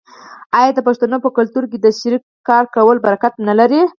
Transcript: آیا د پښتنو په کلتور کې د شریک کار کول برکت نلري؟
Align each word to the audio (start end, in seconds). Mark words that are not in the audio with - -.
آیا 0.59 0.71
د 0.75 0.79
پښتنو 0.87 1.17
په 1.25 1.29
کلتور 1.37 1.63
کې 1.71 1.77
د 1.81 1.87
شریک 1.99 2.23
کار 2.49 2.65
کول 2.75 2.97
برکت 3.05 3.33
نلري؟ 3.47 3.81